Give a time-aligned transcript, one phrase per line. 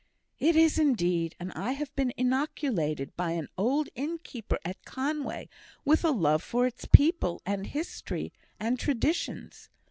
[0.39, 5.47] "It is, indeed; and I have been inoculated by an old innkeeper at Conway
[5.85, 9.69] with a love for its people, and history, and traditions.